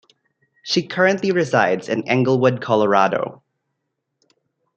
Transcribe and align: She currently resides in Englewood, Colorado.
She 0.63 0.87
currently 0.87 1.31
resides 1.31 1.87
in 1.87 2.07
Englewood, 2.07 2.59
Colorado. 2.59 3.43